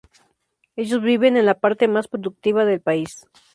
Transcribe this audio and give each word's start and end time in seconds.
Ellos 0.77 1.03
viven 1.03 1.37
en 1.37 1.45
la 1.45 1.59
parte 1.59 1.87
más 1.87 2.07
productiva 2.07 2.65
del 2.65 2.81
país. 2.81 3.27